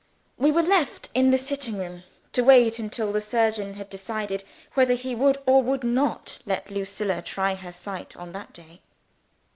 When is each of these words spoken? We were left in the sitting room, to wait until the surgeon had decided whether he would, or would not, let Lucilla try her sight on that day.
We 0.35 0.51
were 0.51 0.63
left 0.63 1.09
in 1.13 1.29
the 1.29 1.37
sitting 1.37 1.77
room, 1.77 2.01
to 2.31 2.43
wait 2.43 2.79
until 2.79 3.11
the 3.11 3.21
surgeon 3.21 3.75
had 3.75 3.91
decided 3.91 4.43
whether 4.73 4.95
he 4.95 5.13
would, 5.13 5.37
or 5.45 5.61
would 5.61 5.83
not, 5.83 6.39
let 6.43 6.71
Lucilla 6.71 7.21
try 7.21 7.53
her 7.53 7.71
sight 7.71 8.17
on 8.17 8.31
that 8.31 8.51
day. 8.51 8.81